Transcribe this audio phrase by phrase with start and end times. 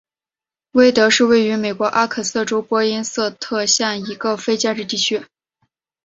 [0.71, 5.23] 威德是位于美国阿肯色州波因塞特县的一个非建制地区。